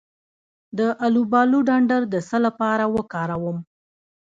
د 0.77 0.79
الوبالو 1.05 1.57
ډنډر 1.67 2.01
د 2.13 2.15
څه 2.27 2.37
لپاره 2.45 2.83
وکاروم؟ 2.95 3.57